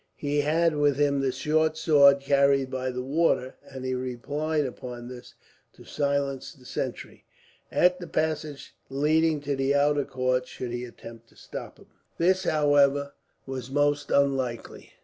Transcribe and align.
He 0.17 0.41
had 0.41 0.75
with 0.75 0.97
him 0.97 1.19
the 1.21 1.31
short 1.31 1.77
sword 1.77 2.21
carried 2.21 2.71
by 2.71 2.89
the 2.89 3.03
warder, 3.03 3.53
and 3.61 3.85
he 3.85 3.93
relied 3.93 4.65
upon 4.65 5.07
this 5.09 5.35
to 5.73 5.83
silence 5.85 6.53
the 6.53 6.65
sentry, 6.65 7.23
at 7.71 7.99
the 7.99 8.07
passage 8.07 8.73
leading 8.89 9.41
to 9.41 9.55
the 9.55 9.75
outer 9.75 10.05
court, 10.05 10.47
should 10.47 10.71
he 10.71 10.85
attempt 10.85 11.29
to 11.29 11.35
stop 11.35 11.77
him. 11.77 11.85
This, 12.17 12.45
however, 12.45 13.13
was 13.45 13.69
most 13.69 14.09
unlikely. 14.09 14.93